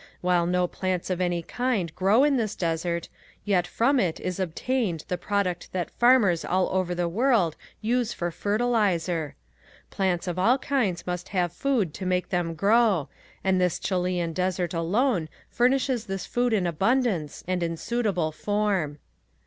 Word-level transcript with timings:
While 0.21 0.47
no 0.47 0.65
plants 0.67 1.11
of 1.11 1.21
any 1.21 1.43
kind 1.43 1.93
grow 1.95 2.23
in 2.23 2.35
this 2.35 2.55
desert 2.55 3.07
yet 3.45 3.67
from 3.67 3.99
it 3.99 4.19
is 4.19 4.39
obtained 4.39 5.05
the 5.09 5.15
product 5.19 5.71
that 5.73 5.91
farmers 5.91 6.43
all 6.43 6.69
over 6.69 6.95
the 6.95 7.07
world 7.07 7.55
use 7.81 8.11
for 8.11 8.31
fertilizer. 8.31 9.35
Plants 9.91 10.27
of 10.27 10.39
all 10.39 10.57
kinds 10.57 11.05
must 11.05 11.29
have 11.29 11.53
food 11.53 11.93
to 11.93 12.07
make 12.07 12.29
them 12.29 12.55
grow 12.55 13.09
and 13.43 13.61
this 13.61 13.77
Chilean 13.77 14.33
desert 14.33 14.73
alone 14.73 15.29
furnishes 15.51 16.07
this 16.07 16.25
food 16.25 16.51
in 16.51 16.65
abundance 16.65 17.43
and 17.47 17.61
in 17.61 17.77
suitable 17.77 18.31
form. 18.31 18.97